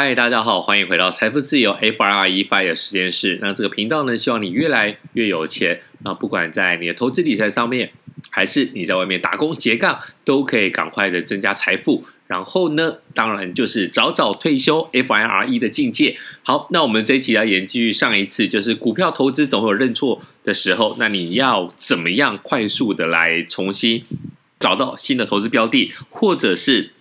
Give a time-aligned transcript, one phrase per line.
[0.00, 3.40] 嗨，大家好，欢迎回到财富自由 FIRE FIRE 实验室。
[3.42, 5.80] 那这个频道呢，希望你越来越有钱。
[6.04, 7.90] 那不管在你的投资理财上面，
[8.30, 12.04] 还是你在外面打工斜杠，都可以赶快的增加财富。
[12.28, 16.16] 然后呢，当然就是早早退休 FIRE 的境界。
[16.44, 20.94] 好，那我们这一期要延续上一次，就是股票投资总会有认错的时候。
[21.00, 24.04] 那你要怎么样快速的来重新
[24.60, 26.92] 找到新的投资标的，或者是？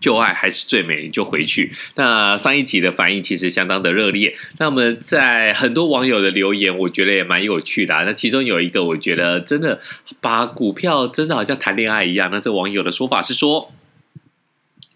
[0.00, 1.72] 旧爱还是最美，你就回去。
[1.94, 4.34] 那上一集的反应其实相当的热烈。
[4.58, 8.04] 那么在很多网友的留言，我觉得也蛮有趣的啊。
[8.04, 9.80] 那其中有一个，我觉得真的
[10.20, 12.30] 把股票真的好像谈恋爱一样。
[12.30, 13.72] 那这网友的说法是说，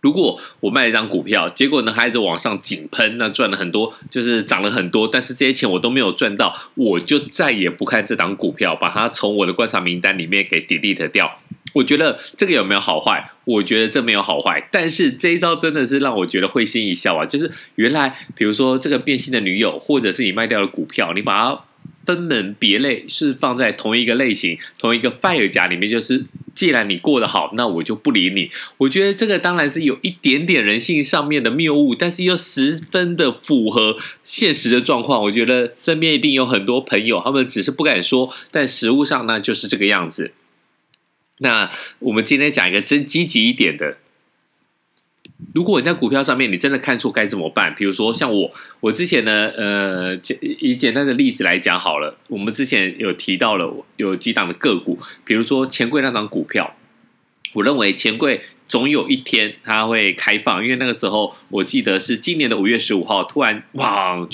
[0.01, 11.41] 如果我卖一张股票，结果呢还一直往上井喷，那赚了很多，就是涨了很多，但是这些钱我都没有赚到，我就再也不看这档股票，把它从我的观察名单里面给 delete 掉。
[11.75, 13.31] 我觉得这个有没有好坏？
[13.45, 17.25] 我觉得这没有好坏，但是这一招真的是让我觉得会心一笑啊！
[17.25, 21.65] 就是原来，比如说这个变心的女友，或者是你卖掉的股票，你把它
[22.05, 25.91] 分门别类，是放在同一个类型、同一个 fire 夹里面。
[25.91, 28.51] 就是既然你过得好，那我就不理你。
[28.79, 35.23] 我觉得这个当然是有一点点人性上面的谬误，但是又十分的符合现实的状况。
[35.23, 40.33] 我觉得身边一定有很多朋友，他们只是不敢说，但实务上呢就是这个样子。
[41.39, 43.97] 那我们今天讲一个真积极一点的。
[45.55, 47.73] 如果你在股票上面你真的看错该怎么办？
[47.75, 48.51] 比如说像我，
[48.81, 52.19] 我之前呢，呃，简以简单的例子来讲好了。
[52.29, 56.75] 我们之前有提到了有几档的个股，比如说钱柜那档股票，
[57.53, 64.27] 我认为钱柜总有一天它会开放，因为那个时候我记得是今年的五月十五号，突然哇！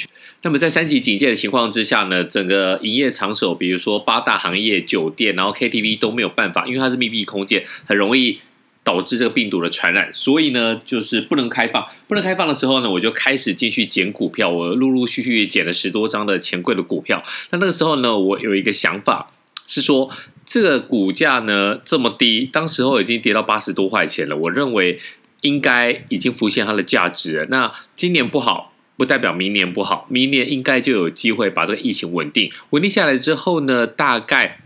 [0.45, 8.39] 那么在三级警戒的情况之下呢，整个营业场所，比如说八大行业、酒店，然后 KTV 都没有办法，因为它是密闭空间，很容易
[8.83, 11.87] 导致这个病毒的传染，所以呢，就是不能开放。
[12.06, 17.25] 不能开放的时候呢，我就开始进去捡股票，我陆陆续续捡了十多张的钱柜的股票。
[17.48, 19.33] 那那个时候呢，我有一个想法
[19.67, 20.10] 是说，
[20.44, 25.00] 这个股价呢这么低，当时候已经跌到八十多块钱了，我认为
[25.41, 27.47] 应该已经浮现它的价值了。
[27.47, 28.73] 那今年不好。
[28.97, 34.60] 不代表明年不好，明年应该就有机会把这个疫情稳定稳定下来之后呢，大概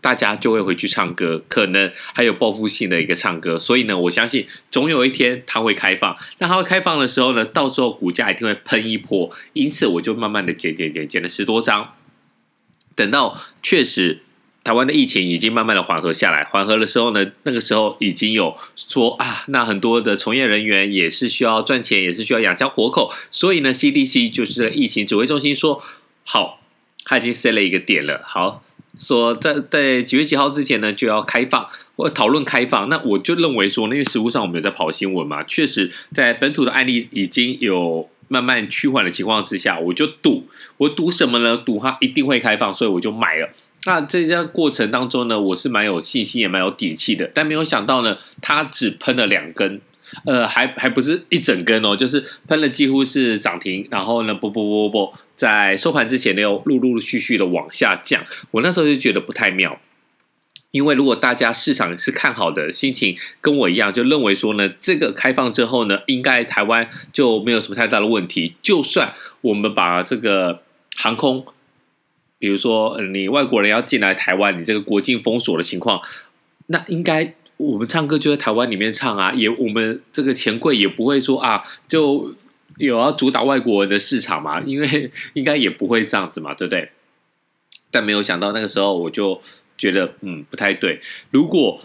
[0.00, 3.58] 大家就会回去唱歌，可能还有报复性的一个唱歌。
[3.58, 6.16] 所以呢，我相信总有一天它会开放。
[6.38, 9.30] 那它会开放的时候呢，到时候股价一定会喷一波。
[9.52, 11.94] 因此，我就慢慢的减减减减了十多张，
[12.94, 14.23] 等到确实。
[14.64, 25.82] 台湾的疫情已经慢慢的缓和下来，缓和的时候呢，那个时候已经有说啊，那很多的从业人员也是需要赚钱，也是需要养家活口，所以呢，CDC 就是这个疫情指挥中心说
[26.24, 26.60] 好，
[27.04, 28.64] 他已经设了一个点了，好，
[28.98, 40.46] 说在在几月几号之前呢就要开放或讨论开放，那我就认为说，因为实务上我们有在跑新闻嘛，确实在本土的案例已经有慢慢趋缓的情况之下，我就赌，
[40.78, 41.54] 我赌什么呢？
[41.58, 43.50] 赌它一定会开放，所以我就买了。
[43.86, 47.30] 那这个过程当中呢，我是蛮有信心，也蛮有底气的。
[47.34, 49.78] 但没有想到呢，它只喷了两根，
[50.24, 58.24] 呃，还还不是一整根哦，就是喷了几乎是涨停，然后呢，不不不不不，在收盘之前呢，又陆陆续续的往下降。
[58.52, 59.78] 我那时候就觉得不太妙，
[60.70, 68.54] 因为如果大家市场是看好的心情跟我一样，就认为说呢，这个开放之后呢，应该台湾就没有什么太大的问题。
[68.62, 69.12] 就算
[69.42, 70.62] 我们把这个
[70.96, 71.44] 航空。
[72.44, 75.98] 比如说，你外国人要进来台湾，你这个国境封锁的情况，
[76.66, 82.34] 那应该我们唱歌就在台湾里面唱啊，也我们这个钱柜也不会说啊，就
[82.76, 86.90] 有要主打外国人的市场嘛，因为应该也不会这样子嘛，对不对？
[87.90, 89.40] 但没有想到那个时候，我就
[89.78, 91.00] 觉得嗯不太对。
[91.30, 91.80] 如果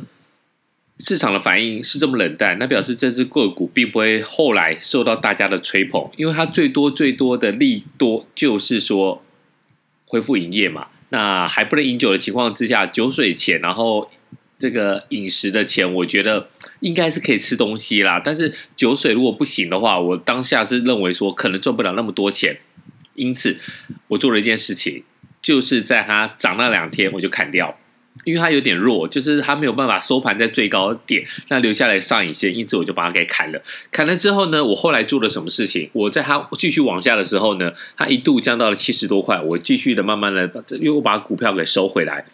[1.00, 9.24] 市场的反应是这么冷淡，那表示这只个股并不会后来受到大家的吹捧，因为它最多最多的利多就是说。
[10.10, 14.10] 恢复营业嘛，那还不能饮酒的情况之下，酒水钱，然后
[14.58, 16.50] 这个饮食的钱，我觉得
[16.80, 18.20] 应该是可以吃东西啦。
[18.20, 22.60] 但是酒水如果不行的话，我当下是认为说可能赚不了那么多钱，
[23.14, 23.58] 因此
[24.08, 25.04] 我做了一件事情，
[25.42, 27.78] 就是在它涨那两天我就砍掉。
[28.26, 33.62] 因为它有点弱，就是它没有办法收盘在最高点，那留下来上影线，因此我就把它给砍了。
[33.92, 35.90] 砍了之后呢，我后来做了什么事情？
[35.94, 40.52] 我在它继续往下的时候呢，它一度降到了七十多块，我继续的慢慢的
[40.82, 42.26] 又把股票给收回来。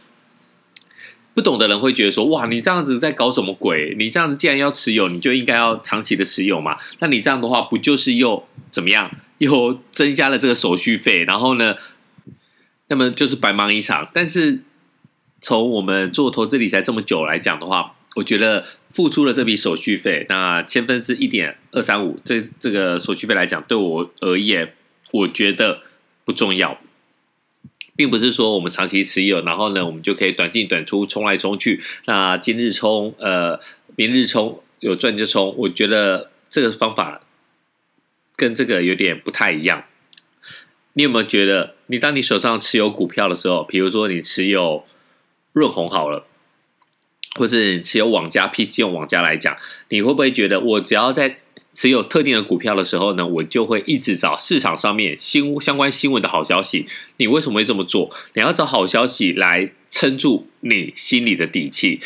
[1.35, 3.95] 不懂的人会觉得说：哇，你这样子在搞什么鬼？
[3.99, 6.77] 你这样子既然要持有，你就应该要长期的持有嘛。
[6.99, 9.11] 那你这样的话，不就是又怎么样？
[9.37, 11.75] 又增加了这个手续费，然后呢，
[12.87, 14.09] 那么就是白忙一场。
[14.11, 14.63] 但是。
[15.45, 24.73] 从我们做投资理财这么久来讲的话，我觉得付出了这笔手续费，那千分之一点二三五，这这个手续费来讲，对我而言，
[25.11, 25.81] 我觉得
[26.23, 26.81] 不重要，
[27.95, 31.79] 并不是说我们长期持有，然后呢，我们就可以短进短出，冲来冲去。
[32.05, 33.59] 那今日冲，呃，
[33.95, 35.53] 明日冲，有赚就冲。
[35.59, 37.21] 我觉得这个方法
[38.35, 39.85] 跟这个有点不太一样。
[40.93, 44.83] 你有没有觉得，你当你手上持有股票的时候，比如说你持有
[45.55, 46.25] 润红好了，
[47.39, 49.55] 或是持有网加 PC 用网加来讲，
[49.87, 51.39] 你会不会觉得，我只要在
[51.73, 56.85] 持有特定的股票的时候呢，我就会一直找市场上面新相关新闻的好消息？
[57.15, 58.13] 你为什么会这么做？
[58.33, 62.01] 你要找好消息来撑住你心里的底气。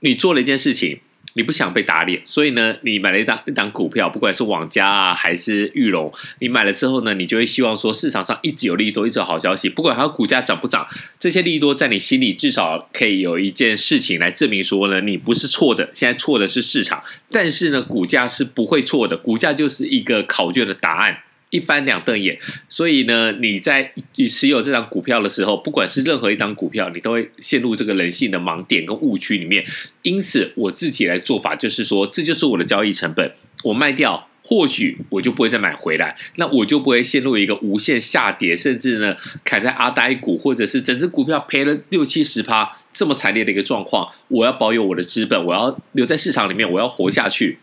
[0.00, 0.98] 你做了一件事情。
[1.38, 10.84] 你不想被打脸，所以呢，你买了一档一档股票，不管是网家啊还是裕隆，你买了之后呢，你就会希望说市场上一直有利多，一直有好消息，不管它股价涨不涨，
[11.16, 17.00] 这些利多在你心里至少可以有一件事情来证明说呢，你不是错的，现在错的是市场，
[17.30, 21.18] 但是呢，股价是不会错的，股价就是一个考卷的答案。
[21.50, 23.92] 一翻两瞪眼，所以呢，你在
[24.28, 29.64] 持有这张股票的时候，不管是任何一张股票，你都会陷入这个人性的盲点跟误区里面。
[30.02, 33.32] 因此，我自己来做法就是说，这就是我的交易成本。
[33.64, 44.12] 我卖掉，或许我就不会再买回来，那我就不会陷入一个无限下跌，甚至呢，砍在阿呆股，或者是整只股票赔了六七十趴这么惨烈的一个状况。
[44.28, 47.58] 我要保有我的资本，我要留在市场里面，我要活下去。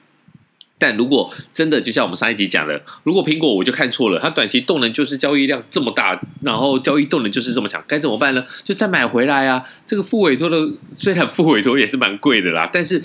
[0.77, 8.45] 但如果真的就像我们上一集讲的，如果苹果我就看错了，它短期动能就是交易量这么大，然后交易动能就是这么强，该怎么办呢？
[8.66, 9.63] 就再买回来啊！
[9.88, 10.57] 这个复委托的
[10.92, 13.01] 虽然复委托也是蛮贵的啦，但是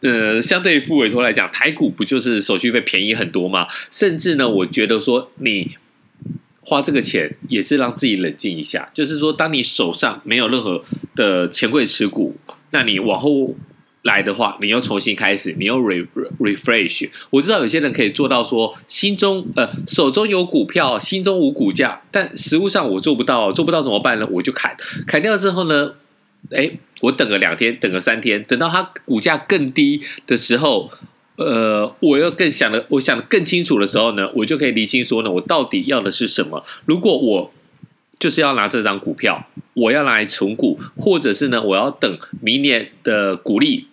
[0.00, 3.66] 呃，相对于复委托来讲，台股不就是手续费便宜很多吗？
[3.90, 5.76] 甚至呢，我觉得说你
[6.60, 10.82] 花这个钱也是让自己冷静一下，就是说，当你手上没有任何
[11.16, 12.36] 的钱柜持股，
[12.70, 13.54] 那你往后。
[14.04, 16.06] 来的话，你又重新开始，你又 re
[16.38, 17.08] refresh。
[17.30, 24.28] 我知道有些人可以做到说，心中呃手中有股票，心中无股价，但实物上我做不到，做不到怎么办呢？
[24.30, 25.94] 我就砍，砍掉之后呢，
[26.50, 26.70] 哎，
[27.00, 30.90] 我等个两天，等个三天，等到它股价更低的时候，
[31.36, 36.62] 呃，我又更想的，我想的更清楚的时候呢，我就可以厘清说呢，我到底要的是什么。
[36.84, 37.50] 如果我
[38.18, 43.86] 就是要拿这张股票，我要拿来存股，或者是呢，我要等明年的股利。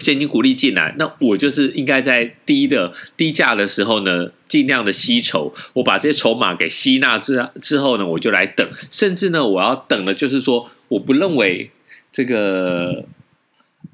[0.00, 5.52] 现金股利进来，那我就是应该在低的低价的时候呢，尽量的吸筹。
[5.72, 8.68] 我把这些筹码给吸纳之之后呢，我就来等。
[8.90, 11.70] 甚至呢，我要等的，就是说，我不认为
[12.12, 13.04] 这个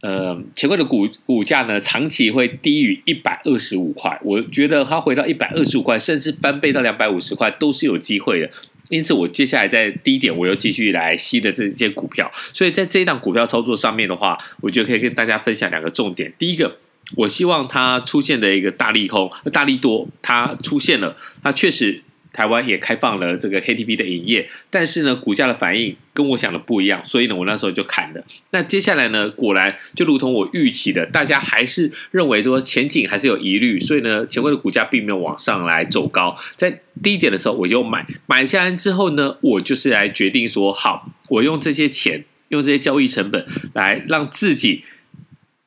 [0.02, 4.18] 呃，钱柜的股股价呢，长期会低于一百二十五块。
[4.24, 8.50] 我觉得它回到一百二十五块，甚至翻倍到两百五十块，都是有机会的。
[8.90, 12.30] 因此，我接下来在低点，我又继续来吸的这些股票。
[12.52, 16.30] 所以在这一档股票操作上面的话，我觉得可以跟大家分享两个重点。
[16.38, 16.76] 第一个，
[17.16, 22.02] 我希望它出现的一个大利空、大利多，它出现了，它确实。
[22.32, 28.24] 台湾也开放了这个 KTV 的营业，但是呢，股价的反应跟我想的不一样，所以呢，我那时候就砍了。
[28.50, 36.36] 那接下来呢，果然就如同我预期的，大家还是认为说前景还是有疑虑，所以呢，前卫的股价并没有往上来走高。
[36.56, 44.84] 在低点的时候，我就买，买下来之后呢，我就是来决定说，好，我用这些钱，用这些交易成本来让自己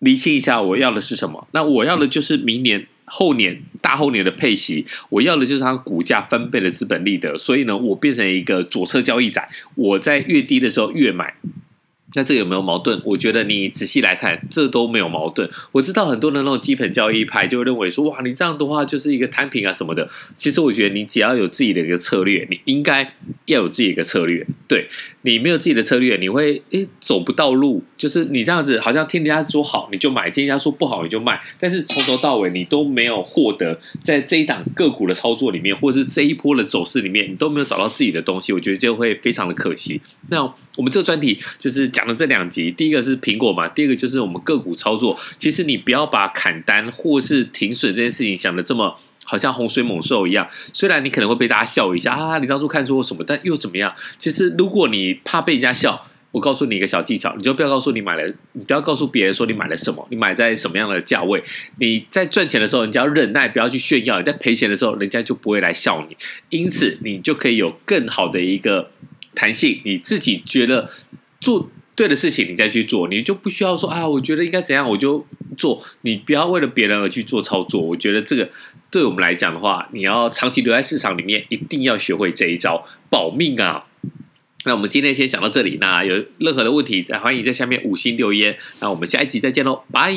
[0.04, 1.48] 厘清一下我要的是什么。
[1.52, 2.86] 那我要的就是明年。
[3.06, 9.42] 后年、大后年的配息，我要的就是它股价翻倍的资本利得，所以呢，我变成一个左侧交易者，
[9.76, 11.36] 我在越低的时候越买。
[12.16, 13.02] 那这个有没有矛盾？
[13.04, 15.50] 我觉得你仔细来看，这都没有矛盾。
[15.72, 20.08] 我知道很多的那种基本交易派就认为说，哇，你这样的话就是一个摊平啊什么的。
[20.36, 23.14] 其实我觉得你只要有自己的一个策略，你应该
[23.46, 24.46] 要有自己的一个策略。
[24.68, 24.88] 对，
[25.24, 27.84] 你没有自己的策略，你会诶走不到路。
[27.98, 38.54] 就是你这样子，好像听人家说好你就买，听人家说不好你就卖，但是从头到尾你都没有获得在这一档个股的操作里面，或者是这一波的走势里面，你都没有找到自己的东西。
[38.54, 40.02] 我觉得就会非常的可惜。
[40.30, 40.54] 那。
[40.76, 45.16] 我们这个专题就是讲的这两集，第一个是苹果嘛，第二个就是我们个股操作。
[45.38, 50.48] 其实你不要把砍单或是停损这件事情想的这么好像洪水猛兽一样。
[50.74, 53.94] 虽然你可能会被大家笑一下啊，你当初看出过什么，但又怎么样？
[54.18, 61.44] 其实如果你怕被人家笑，我告诉你一个小技巧，你就不要告诉你买了，你不要告诉别人说你买了什么，你买在什么样的价位。
[61.78, 66.18] 你在赚钱的时候，你只要忍耐，不要去炫耀；你在赔钱的时候，人家就不会来笑你。
[66.50, 68.90] 因此，你就可以有更好的一个。
[69.36, 70.90] 弹性，你自己觉得
[71.40, 75.26] 做对的事情，你再去做，你就不需要说啊，我觉得应该怎样，我就
[75.58, 75.84] 做。
[76.02, 77.82] 你不要为了别人而去做操作。
[77.82, 78.50] 我觉得这个
[78.90, 83.86] 对我们来讲的话，你要长期留在市场里面，一定要学会这一招保命啊！
[84.66, 88.58] 那我们今天先讲到这里，那有任何的问题，再欢迎在下面五星留言。
[88.80, 90.14] 那我们下一集再见喽，拜。